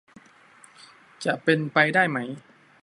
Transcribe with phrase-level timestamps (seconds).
[1.25, 2.17] จะเป็นไปได้ไหม